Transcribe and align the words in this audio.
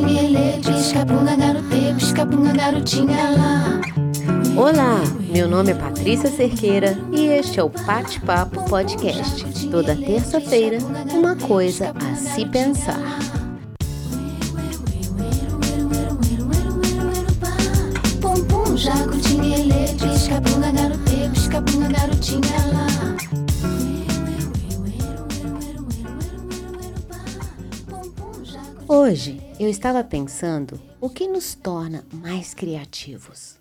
pisca-punga, 0.00 1.36
garote, 1.36 1.94
pisca-punga, 1.96 2.52
garotinha 2.52 3.30
lá. 3.30 3.80
Olá, 4.56 5.00
meu 5.30 5.48
nome 5.48 5.70
é 5.70 5.74
Patrícia 5.74 6.28
Cerqueira 6.30 6.98
e 7.12 7.26
este 7.26 7.60
é 7.60 7.62
o 7.62 7.70
Pate 7.70 8.20
Papo 8.20 8.68
Podcast. 8.68 9.68
Toda 9.68 9.94
terça-feira, 9.94 10.78
uma 11.12 11.36
coisa 11.36 11.92
a 11.94 12.16
se 12.16 12.44
pensar. 12.46 13.43
Hoje 28.86 29.40
eu 29.58 29.66
estava 29.66 30.04
pensando 30.04 30.78
o 31.00 31.08
que 31.08 31.26
nos 31.26 31.54
torna 31.54 32.04
mais 32.12 32.52
criativos. 32.52 33.58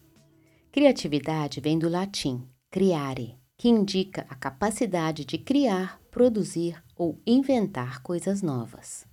Criatividade 0.69 1.61
vem 1.61 1.79
do 1.79 1.87
latim 1.87 2.45
criare, 2.69 3.37
que 3.57 3.69
indica 3.69 4.25
a 4.29 4.35
capacidade 4.35 5.23
de 5.23 5.37
criar, 5.37 6.01
produzir 6.11 6.83
ou 6.93 7.21
inventar 7.25 8.01
coisas 8.01 8.41
novas. 8.41 9.05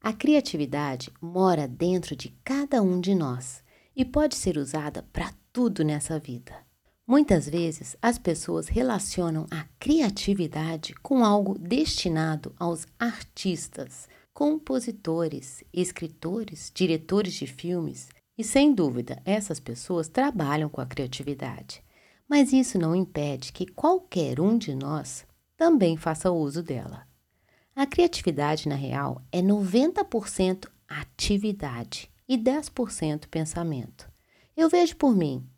A 0.00 0.12
criatividade 0.12 1.12
mora 1.20 1.68
dentro 1.68 2.16
de 2.16 2.30
cada 2.42 2.82
um 2.82 3.00
de 3.00 3.14
nós 3.14 3.62
e 3.94 4.04
pode 4.04 4.34
ser 4.34 4.58
usada 4.58 5.04
para 5.12 5.32
tudo 5.52 5.84
nessa 5.84 6.18
vida. 6.18 6.56
Muitas 7.06 7.48
vezes 7.48 7.96
as 8.02 8.18
pessoas 8.18 8.66
relacionam 8.66 9.46
a 9.48 9.64
criatividade 9.78 10.92
com 11.02 11.24
algo 11.24 11.56
destinado 11.56 12.52
aos 12.58 12.84
artistas, 12.98 14.08
compositores, 14.36 15.64
escritores, 15.72 16.70
diretores 16.74 17.32
de 17.32 17.46
filmes, 17.46 18.10
e 18.36 18.44
sem 18.44 18.74
dúvida 18.74 19.18
essas 19.24 19.58
pessoas 19.58 20.08
trabalham 20.08 20.68
com 20.68 20.78
a 20.78 20.84
criatividade. 20.84 21.82
Mas 22.28 22.52
isso 22.52 22.78
não 22.78 22.94
impede 22.94 23.50
que 23.50 23.64
qualquer 23.64 24.38
um 24.38 24.58
de 24.58 24.74
nós 24.74 25.26
também 25.56 25.96
faça 25.96 26.30
uso 26.30 26.62
dela. 26.62 27.08
A 27.74 27.86
criatividade, 27.86 28.68
na 28.68 28.74
real, 28.74 29.22
é 29.32 29.40
90% 29.40 30.68
atividade 30.86 32.10
e 32.28 32.36
10% 32.36 33.28
pensamento. 33.28 34.06
Eu 34.54 34.68
vejo 34.68 34.96
por 34.96 35.16
mim. 35.16 35.48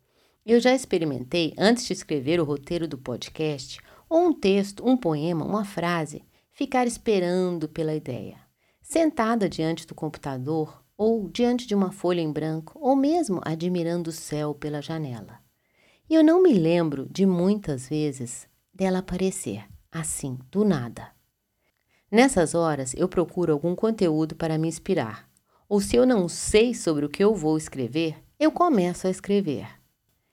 Eu 0.45 0.61
já 0.61 0.73
experimentei, 0.73 1.53
antes 1.57 1.85
de 1.85 1.91
escrever 1.91 2.39
o 2.39 2.45
roteiro 2.45 2.87
do 2.87 2.97
podcast, 2.97 3.77
ou 4.07 4.27
um 4.27 4.33
texto, 4.33 4.87
um 4.87 4.95
poema, 4.95 5.43
uma 5.43 5.65
frase, 5.65 6.23
ficar 6.53 6.87
esperando 6.87 7.67
pela 7.67 7.93
ideia 7.93 8.47
sentada 8.89 9.47
diante 9.47 9.85
do 9.85 9.93
computador 9.93 10.83
ou 10.97 11.29
diante 11.29 11.67
de 11.67 11.75
uma 11.75 11.91
folha 11.91 12.21
em 12.21 12.31
branco, 12.31 12.77
ou 12.81 12.95
mesmo 12.95 13.39
admirando 13.45 14.09
o 14.09 14.13
céu 14.13 14.55
pela 14.55 14.81
janela. 14.81 15.39
E 16.09 16.15
eu 16.15 16.23
não 16.23 16.41
me 16.41 16.53
lembro 16.53 17.07
de 17.07 17.23
muitas 17.23 17.87
vezes 17.87 18.47
dela 18.73 18.97
aparecer 18.97 19.63
assim, 19.91 20.39
do 20.51 20.65
nada. 20.65 21.11
Nessas 22.11 22.55
horas 22.55 22.95
eu 22.95 23.07
procuro 23.07 23.53
algum 23.53 23.75
conteúdo 23.75 24.35
para 24.35 24.57
me 24.57 24.67
inspirar, 24.67 25.29
ou 25.69 25.79
se 25.79 25.95
eu 25.95 26.05
não 26.05 26.27
sei 26.27 26.73
sobre 26.73 27.05
o 27.05 27.09
que 27.09 27.23
eu 27.23 27.35
vou 27.35 27.57
escrever, 27.57 28.17
eu 28.39 28.51
começo 28.51 29.05
a 29.05 29.11
escrever. 29.11 29.67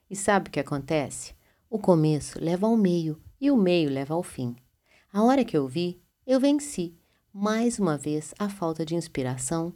E 0.09 0.17
sabe 0.17 0.49
o 0.49 0.51
que 0.51 0.61
acontece? 0.61 1.35
O 1.69 1.79
começo 1.79 2.43
leva 2.43 2.67
ao 2.67 2.77
meio 2.77 3.21
e 3.39 3.51
o 3.51 3.57
meio 3.57 3.91
leva 3.91 4.15
ao 4.15 4.23
fim. 4.23 4.57
A 5.13 5.23
hora 5.23 5.45
que 5.45 5.57
eu 5.57 5.69
vi, 5.69 6.01
eu 6.27 6.41
venci 6.41 6.97
mais 7.39 7.79
uma 7.79 7.99
vez 7.99 8.33
a 8.39 8.49
falta 8.49 8.83
de 8.83 8.95
inspiração 8.95 9.75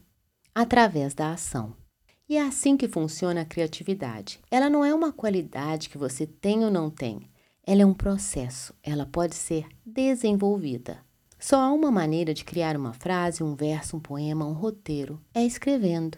através 0.54 1.12
da 1.12 1.30
ação. 1.30 1.76
E 2.26 2.38
é 2.38 2.42
assim 2.42 2.74
que 2.74 2.88
funciona 2.88 3.42
a 3.42 3.44
criatividade. 3.44 4.40
Ela 4.50 4.70
não 4.70 4.82
é 4.82 4.94
uma 4.94 5.12
qualidade 5.12 5.90
que 5.90 5.98
você 5.98 6.26
tem 6.26 6.64
ou 6.64 6.70
não 6.70 6.88
tem. 6.88 7.28
Ela 7.62 7.82
é 7.82 7.86
um 7.86 7.92
processo. 7.92 8.72
Ela 8.82 9.04
pode 9.04 9.34
ser 9.34 9.66
desenvolvida. 9.84 11.04
Só 11.38 11.60
há 11.60 11.70
uma 11.70 11.90
maneira 11.90 12.32
de 12.32 12.46
criar 12.46 12.78
uma 12.78 12.94
frase, 12.94 13.42
um 13.42 13.54
verso, 13.54 13.98
um 13.98 14.00
poema, 14.00 14.46
um 14.46 14.54
roteiro: 14.54 15.20
é 15.34 15.44
escrevendo. 15.44 16.16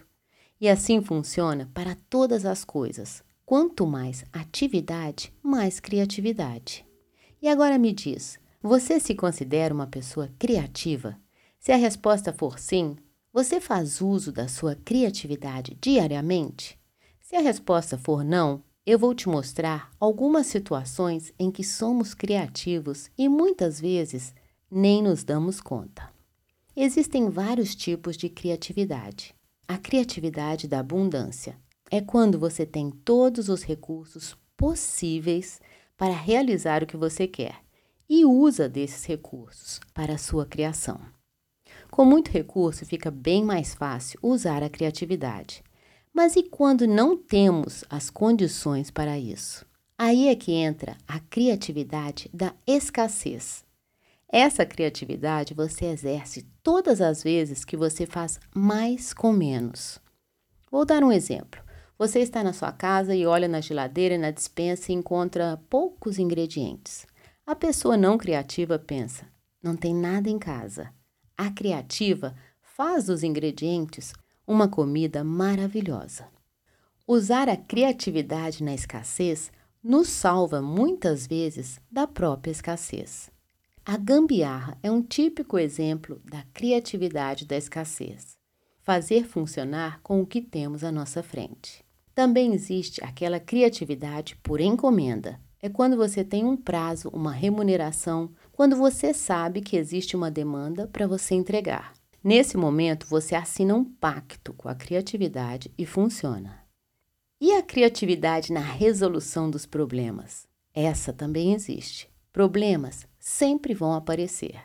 E 0.60 0.69
assim 0.69 1.02
funciona 1.02 1.69
para 1.75 1.97
todas 2.08 2.47
as 2.47 2.64
coisas. 2.64 3.20
Quanto 3.44 3.84
mais 3.84 4.25
atividade, 4.32 5.34
mais 5.42 5.81
criatividade. 5.81 6.86
E 7.42 7.48
agora 7.48 7.78
me 7.78 7.92
diz: 7.92 8.38
você 8.62 9.00
se 9.00 9.12
considera 9.16 9.75
uma 9.75 9.88
pessoa 9.88 10.31
criativa? 10.38 11.20
Se 11.62 11.70
a 11.70 11.76
resposta 11.76 12.32
for 12.32 12.58
sim, 12.58 12.96
você 13.32 13.60
faz 13.60 14.00
uso 14.00 14.32
da 14.32 14.48
sua 14.48 14.74
criatividade 14.74 15.78
diariamente? 15.80 16.76
Se 17.20 17.36
a 17.36 17.40
resposta 17.40 17.96
for 17.96 18.24
não, 18.24 18.64
eu 18.84 18.98
vou 18.98 19.14
te 19.14 19.28
mostrar 19.28 19.88
algumas 20.00 20.48
situações 20.48 21.32
em 21.38 21.52
que 21.52 21.62
somos 21.62 22.14
criativos 22.14 23.12
e 23.16 23.28
muitas 23.28 23.80
vezes 23.80 24.34
nem 24.68 25.00
nos 25.00 25.22
damos 25.22 25.60
conta. 25.60 26.12
Existem 26.74 27.30
vários 27.30 27.76
tipos 27.76 28.16
de 28.16 28.28
criatividade. 28.28 29.32
A 29.68 29.78
criatividade 29.78 30.66
da 30.66 30.80
abundância 30.80 31.56
é 31.92 32.00
quando 32.00 32.40
você 32.40 32.66
tem 32.66 32.90
todos 32.90 33.48
os 33.48 33.62
recursos 33.62 34.36
possíveis 34.56 35.60
para 35.96 36.12
realizar 36.12 36.82
o 36.82 36.86
que 36.88 36.96
você 36.96 37.28
quer 37.28 37.54
e 38.08 38.24
usa 38.24 38.68
desses 38.68 39.04
recursos 39.04 39.78
para 39.94 40.14
a 40.14 40.18
sua 40.18 40.44
criação. 40.44 41.00
Com 41.92 42.06
muito 42.06 42.30
recurso, 42.30 42.86
fica 42.86 43.10
bem 43.10 43.44
mais 43.44 43.75
fácil 43.75 44.19
usar 44.22 44.62
a 44.62 44.70
criatividade. 44.70 45.62
Mas 46.10 46.36
e 46.36 46.42
quando 46.42 46.86
não 46.86 47.19
temos 47.19 47.84
as 47.91 48.08
condições 48.08 48.91
para 48.91 49.19
isso? 49.19 49.66
Aí 49.98 50.28
é 50.28 50.34
que 50.34 50.52
entra 50.52 50.97
a 51.06 51.20
criatividade 51.20 52.31
da 52.32 52.54
escassez. 52.66 53.62
Essa 54.26 54.64
criatividade 54.64 55.52
você 55.52 55.84
exerce 55.84 56.47
todas 56.62 57.02
as 57.02 57.22
vezes 57.22 57.62
que 57.62 57.76
você 57.76 58.06
faz 58.06 58.41
mais 58.54 59.12
com 59.12 59.31
menos. 59.31 60.00
Vou 60.70 60.86
dar 60.86 61.04
um 61.04 61.12
exemplo. 61.12 61.60
Você 61.98 62.20
está 62.20 62.42
na 62.42 62.54
sua 62.54 62.72
casa 62.72 63.14
e 63.14 63.26
olha 63.26 63.47
na 63.47 63.60
geladeira 63.60 64.14
e 64.14 64.19
na 64.19 64.31
despensa 64.31 64.91
e 64.91 64.94
encontra 64.94 65.60
poucos 65.69 66.19
ingredientes. 66.19 67.06
A 67.44 67.54
pessoa 67.54 67.98
não 67.98 68.16
criativa 68.16 68.78
pensa: 68.78 69.26
não 69.62 69.76
tem 69.76 69.94
nada 69.94 70.31
em 70.31 70.38
casa. 70.38 70.91
A 71.37 71.50
criativa 71.50 72.34
faz 72.60 73.06
dos 73.06 73.22
ingredientes 73.22 74.12
uma 74.47 74.69
comida 74.69 75.22
maravilhosa. 75.22 76.26
Usar 77.06 77.48
a 77.48 77.56
criatividade 77.56 78.62
na 78.62 78.75
escassez 78.75 79.50
nos 79.82 80.09
salva 80.09 80.62
muitas 80.62 81.26
vezes 81.26 81.81
da 81.91 82.06
própria 82.06 82.53
escassez. 82.53 83.31
A 83.84 83.97
gambiarra 83.97 84.78
é 84.82 84.91
um 84.91 85.03
típico 85.03 85.59
exemplo 85.59 86.20
da 86.25 86.44
criatividade 86.54 87.44
da 87.44 87.56
escassez. 87.56 88.37
Fazer 88.81 89.25
funcionar 89.25 90.00
com 90.03 90.20
o 90.20 90.26
que 90.26 90.41
temos 90.41 90.84
à 90.84 90.93
nossa 90.93 91.22
frente. 91.22 91.84
Também 92.14 92.53
existe 92.53 93.03
aquela 93.03 93.41
criatividade 93.41 94.37
por 94.43 94.60
encomenda. 94.60 95.41
É 95.64 95.68
quando 95.68 95.96
você 95.96 96.24
tem 96.24 96.44
um 96.44 96.56
prazo, 96.56 97.08
uma 97.10 97.30
remuneração, 97.30 98.32
quando 98.50 98.74
você 98.74 99.14
sabe 99.14 99.60
que 99.60 99.76
existe 99.76 100.16
uma 100.16 100.28
demanda 100.28 100.88
para 100.88 101.06
você 101.06 101.36
entregar. 101.36 101.92
Nesse 102.22 102.56
momento, 102.56 103.06
você 103.06 103.36
assina 103.36 103.72
um 103.72 103.84
pacto 103.84 104.52
com 104.54 104.68
a 104.68 104.74
criatividade 104.74 105.72
e 105.78 105.86
funciona. 105.86 106.64
E 107.40 107.52
a 107.52 107.62
criatividade 107.62 108.52
na 108.52 108.60
resolução 108.60 109.48
dos 109.48 109.64
problemas? 109.64 110.48
Essa 110.74 111.12
também 111.12 111.54
existe. 111.54 112.10
Problemas 112.32 113.06
sempre 113.20 113.72
vão 113.72 113.92
aparecer. 113.92 114.60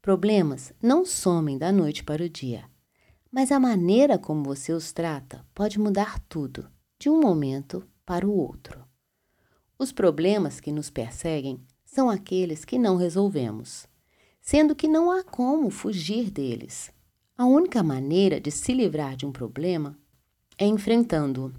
Problemas 0.00 0.72
não 0.80 1.04
somem 1.04 1.58
da 1.58 1.70
noite 1.70 2.02
para 2.02 2.24
o 2.24 2.28
dia, 2.28 2.64
mas 3.30 3.52
a 3.52 3.60
maneira 3.60 4.18
como 4.18 4.44
você 4.44 4.72
os 4.72 4.92
trata 4.92 5.44
pode 5.54 5.78
mudar 5.78 6.18
tudo, 6.20 6.70
de 6.98 7.10
um 7.10 7.20
momento 7.20 7.86
para 8.06 8.26
o 8.26 8.32
outro. 8.32 8.87
Os 9.78 9.92
problemas 9.92 10.58
que 10.58 10.72
nos 10.72 10.90
perseguem 10.90 11.60
são 11.84 12.10
aqueles 12.10 12.64
que 12.64 12.78
não 12.78 12.96
resolvemos, 12.96 13.86
sendo 14.40 14.74
que 14.74 14.88
não 14.88 15.10
há 15.10 15.22
como 15.22 15.70
fugir 15.70 16.30
deles. 16.30 16.90
A 17.36 17.46
única 17.46 17.80
maneira 17.80 18.40
de 18.40 18.50
se 18.50 18.72
livrar 18.72 19.14
de 19.14 19.24
um 19.24 19.30
problema 19.30 19.96
é 20.58 20.66
enfrentando-o. 20.66 21.52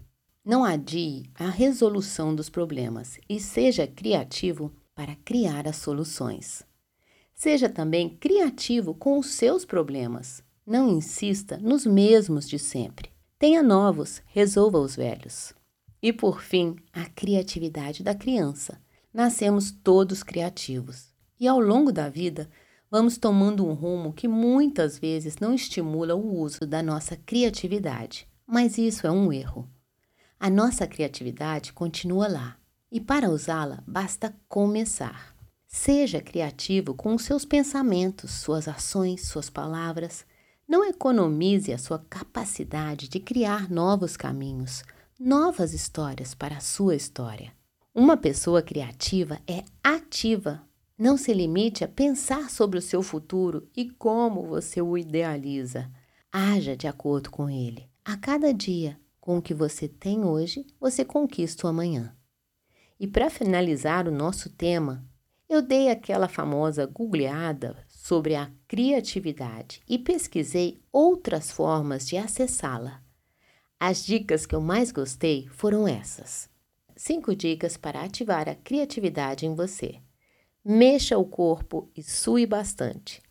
Não 0.43 0.65
adie 0.65 1.29
a 1.33 1.49
resolução 1.49 2.35
dos 2.35 2.49
problemas 2.49 3.17
e 3.29 3.39
seja 3.39 3.87
criativo 3.87 4.69
para 4.93 5.15
criar 5.15 5.65
as 5.65 5.77
soluções. 5.77 6.63
Seja 7.33 7.69
também 7.69 8.17
criativo 8.17 8.93
com 8.93 9.17
os 9.17 9.27
seus 9.27 9.63
problemas. 9.63 10.43
Não 10.65 10.89
insista 10.89 11.57
nos 11.57 11.85
mesmos 11.85 12.49
de 12.49 12.59
sempre. 12.59 13.09
Tenha 13.37 13.63
novos, 13.63 14.21
resolva 14.27 14.77
os 14.77 14.97
velhos. 14.97 15.53
E 16.01 16.13
por 16.13 16.41
fim, 16.41 16.75
a 16.93 17.05
criatividade 17.05 18.03
da 18.03 18.15
criança 18.15 18.81
nascemos 19.13 19.71
todos 19.71 20.23
criativos. 20.23 21.09
E 21.39 21.47
ao 21.47 21.59
longo 21.59 21.91
da 21.91 22.09
vida, 22.09 22.49
vamos 22.89 23.17
tomando 23.17 23.65
um 23.65 23.73
rumo 23.73 24.13
que 24.13 24.27
muitas 24.27 24.97
vezes 24.97 25.37
não 25.37 25.53
estimula 25.53 26.15
o 26.15 26.37
uso 26.37 26.65
da 26.65 26.81
nossa 26.81 27.17
criatividade. 27.17 28.27
Mas 28.47 28.77
isso 28.77 29.05
é 29.05 29.11
um 29.11 29.31
erro. 29.31 29.69
A 30.39 30.49
nossa 30.49 30.87
criatividade 30.87 31.73
continua 31.73 32.27
lá 32.27 32.57
e 32.91 32.99
para 32.99 33.29
usá-la 33.29 33.83
basta 33.85 34.33
começar. 34.47 35.35
Seja 35.67 36.21
criativo 36.21 36.95
com 36.95 37.13
os 37.13 37.23
seus 37.23 37.45
pensamentos, 37.45 38.31
suas 38.31 38.67
ações, 38.67 39.27
suas 39.27 39.49
palavras. 39.49 40.25
Não 40.67 40.83
economize 40.83 41.71
a 41.71 41.77
sua 41.77 41.99
capacidade 42.09 43.07
de 43.07 43.19
criar 43.19 43.69
novos 43.69 44.17
caminhos, 44.17 44.83
novas 45.19 45.73
histórias 45.73 46.33
para 46.33 46.55
a 46.55 46.61
sua 46.61 46.95
história. 46.95 47.51
Uma 47.93 48.15
pessoa 48.15 48.61
criativa 48.61 49.37
é 49.45 49.65
ativa. 49.83 50.63
Não 50.97 51.17
se 51.17 51.33
limite 51.33 51.83
a 51.83 51.89
pensar 51.89 52.49
sobre 52.49 52.79
o 52.79 52.81
seu 52.81 53.03
futuro 53.03 53.67
e 53.75 53.89
como 53.89 54.47
você 54.47 54.81
o 54.81 54.97
idealiza. 54.97 55.91
Haja 56.31 56.77
de 56.77 56.87
acordo 56.87 57.29
com 57.29 57.49
ele. 57.49 57.89
A 58.05 58.15
cada 58.15 58.53
dia, 58.53 58.97
com 59.19 59.37
o 59.37 59.41
que 59.41 59.53
você 59.53 59.89
tem 59.89 60.23
hoje, 60.23 60.65
você 60.79 61.03
conquista 61.03 61.67
o 61.67 61.69
amanhã. 61.69 62.15
E 62.97 63.05
para 63.05 63.29
finalizar 63.29 64.07
o 64.07 64.11
nosso 64.11 64.49
tema, 64.49 65.05
eu 65.49 65.61
dei 65.61 65.89
aquela 65.89 66.29
famosa 66.29 66.85
googleada 66.85 67.75
sobre 67.89 68.35
a 68.35 68.49
criatividade 68.69 69.81
e 69.85 69.99
pesquisei 69.99 70.81
outras 70.93 71.51
formas 71.51 72.07
de 72.07 72.15
acessá-la. 72.15 73.01
As 73.79 74.05
dicas 74.05 74.45
que 74.45 74.53
eu 74.53 74.59
mais 74.59 74.91
gostei 74.91 75.47
foram 75.47 75.87
essas. 75.87 76.49
Cinco 76.97 77.33
dicas 77.33 77.77
para 77.77 78.03
ativar 78.03 78.49
a 78.49 78.55
criatividade 78.55 79.45
em 79.45 79.55
você. 79.55 80.01
Mexa 80.65 81.17
o 81.17 81.23
corpo 81.23 81.89
e 81.95 82.03
sue 82.03 82.45
bastante. 82.45 83.21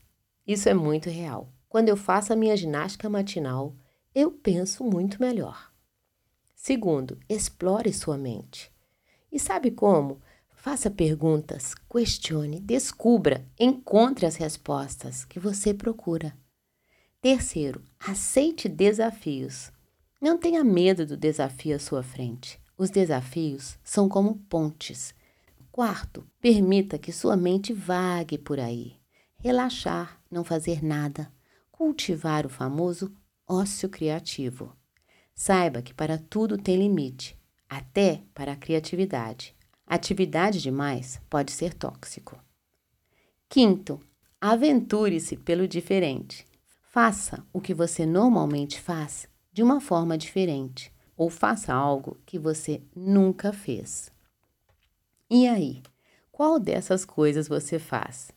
Isso 0.47 0.67
é 0.67 0.73
muito 0.73 1.11
real. 1.11 1.53
Quando 1.69 1.91
eu 1.91 1.99
faço 1.99 2.33
a 2.33 2.37
minha 2.37 2.57
ginástica 2.57 3.11
matinal, 3.11 3.77
eu 4.15 4.31
penso 4.31 4.83
muito 4.83 5.21
melhor. 5.21 5.71
Segundo, 6.57 7.19
explore 7.29 7.93
sua 7.93 8.17
mente. 8.17 8.73
E 9.31 9.39
sabe 9.39 9.71
como? 9.71 10.23
Faça 10.49 10.91
perguntas, 10.91 11.75
questione, 11.75 12.59
descubra, 12.59 13.47
encontre 13.61 14.25
as 14.25 14.37
respostas 14.37 15.27
que 15.27 15.39
você 15.39 15.75
procura. 15.75 16.35
Terceiro, 17.21 17.85
aceite 18.01 18.67
desafios. 18.67 19.71
Não 20.21 20.37
tenha 20.37 20.65
medo 20.65 21.07
do 21.07 21.17
desafio 21.17 21.77
à 21.77 21.79
sua 21.79 22.03
frente. 22.03 22.61
Os 22.77 22.91
desafios 22.91 23.79
são 23.85 24.09
como 24.09 24.37
pontes. 24.49 25.15
Quarto, 25.71 26.27
permita 26.41 26.99
que 26.99 27.13
sua 27.13 27.37
mente 27.37 27.73
vague 27.73 28.37
por 28.37 28.59
aí. 28.59 28.97
Relaxar, 29.39 30.21
não 30.29 30.43
fazer 30.43 30.83
nada. 30.85 31.33
Cultivar 31.71 32.45
o 32.45 32.49
famoso 32.49 33.15
ócio 33.47 33.89
criativo. 33.89 34.77
Saiba 35.33 35.83
que 35.83 35.95
para 35.95 36.19
tudo 36.19 36.59
tem 36.59 36.77
limite, 36.77 37.39
até 37.69 38.23
para 38.35 38.53
a 38.53 38.57
criatividade. 38.57 39.55
Atividade 39.87 40.61
demais 40.61 41.21
pode 41.31 41.53
ser 41.53 41.75
tóxico. 41.75 42.37
Quinto, 43.49 44.01
aventure-se 44.41 45.37
pelo 45.37 45.69
diferente. 45.69 46.45
Faça 46.91 47.47
o 47.53 47.61
que 47.61 47.73
você 47.73 48.05
normalmente 48.05 48.81
faz 48.81 49.29
de 49.59 49.63
uma 49.65 49.81
forma 49.81 50.17
diferente 50.17 50.93
ou 51.17 51.29
faça 51.29 51.75
algo 51.75 52.17
que 52.25 52.39
você 52.39 52.81
nunca 52.95 53.53
fez. 53.53 54.09
E 55.29 55.49
aí, 55.49 55.83
qual 56.31 56.61
dessas 56.61 57.05
coisas 57.05 57.49
você 57.49 57.77
faz? 57.77 58.31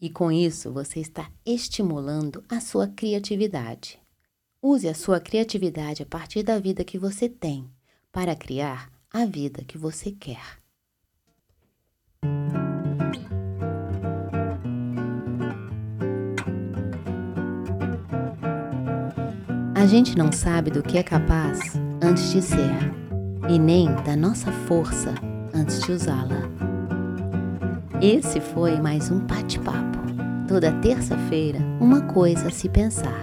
E 0.00 0.10
com 0.10 0.32
isso 0.32 0.72
você 0.72 0.98
está 0.98 1.30
estimulando 1.46 2.42
a 2.48 2.58
sua 2.58 2.88
criatividade. 2.88 4.00
Use 4.60 4.88
a 4.88 4.94
sua 4.94 5.20
criatividade 5.20 6.02
a 6.02 6.06
partir 6.06 6.42
da 6.42 6.58
vida 6.58 6.82
que 6.82 6.98
você 6.98 7.28
tem 7.28 7.70
para 8.10 8.34
criar 8.34 8.90
a 9.12 9.24
vida 9.24 9.64
que 9.64 9.78
você 9.78 10.10
quer. 10.10 10.63
A 19.84 19.86
gente 19.86 20.16
não 20.16 20.32
sabe 20.32 20.70
do 20.70 20.82
que 20.82 20.96
é 20.96 21.02
capaz 21.02 21.60
antes 22.02 22.32
de 22.32 22.40
ser, 22.40 22.74
e 23.50 23.58
nem 23.58 23.94
da 23.96 24.16
nossa 24.16 24.50
força 24.50 25.14
antes 25.54 25.82
de 25.82 25.92
usá-la. 25.92 26.48
Esse 28.00 28.40
foi 28.40 28.80
mais 28.80 29.10
um 29.10 29.18
bate-papo. 29.18 29.98
Toda 30.48 30.72
terça-feira, 30.80 31.58
uma 31.82 32.00
coisa 32.00 32.48
a 32.48 32.50
se 32.50 32.66
pensar. 32.66 33.20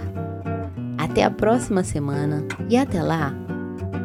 Até 0.99 1.23
a 1.23 1.31
próxima 1.31 1.83
semana 1.83 2.45
e 2.69 2.77
até 2.77 3.01
lá, 3.01 3.33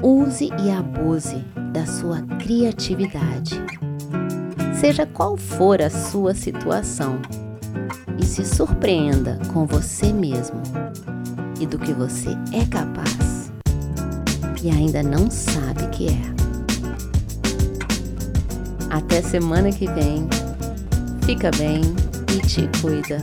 use 0.02 0.50
e 0.64 0.70
abuse 0.70 1.44
da 1.74 1.84
sua 1.84 2.22
criatividade. 2.38 3.62
Seja 4.80 5.04
qual 5.04 5.36
for 5.36 5.82
a 5.82 5.90
sua 5.90 6.32
situação, 6.32 7.18
e 8.18 8.24
se 8.24 8.46
surpreenda 8.46 9.38
com 9.52 9.66
você 9.66 10.10
mesmo 10.10 10.62
e 11.60 11.66
do 11.66 11.78
que 11.78 11.92
você 11.92 12.30
é 12.52 12.64
capaz 12.66 13.36
e 14.66 14.70
ainda 14.70 15.00
não 15.00 15.30
sabe 15.30 15.86
que 15.92 16.08
é. 16.08 16.36
Até 18.90 19.22
semana 19.22 19.70
que 19.70 19.86
vem. 19.92 20.28
Fica 21.24 21.52
bem 21.56 21.82
e 22.34 22.40
te 22.40 22.68
cuida. 22.80 23.18